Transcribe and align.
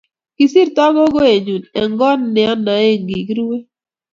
kisirto 0.35 0.83
kukoe 0.95 1.35
nyu 1.45 1.55
Eng' 1.79 1.97
koot 1.99 2.19
naenae 2.33 2.91
kikiruue 3.07 3.57